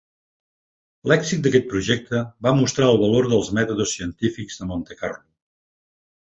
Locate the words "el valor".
2.95-3.29